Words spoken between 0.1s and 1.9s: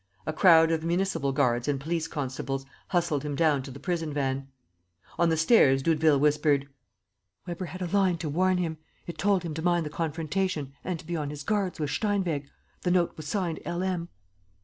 A crowd of municipal guards and